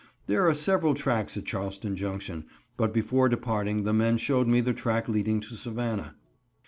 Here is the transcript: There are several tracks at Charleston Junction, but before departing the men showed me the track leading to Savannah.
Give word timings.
There 0.25 0.47
are 0.49 0.55
several 0.55 0.95
tracks 0.95 1.37
at 1.37 1.45
Charleston 1.45 1.95
Junction, 1.95 2.45
but 2.75 2.91
before 2.91 3.29
departing 3.29 3.83
the 3.83 3.93
men 3.93 4.17
showed 4.17 4.47
me 4.47 4.59
the 4.59 4.73
track 4.73 5.07
leading 5.07 5.39
to 5.41 5.53
Savannah. 5.53 6.15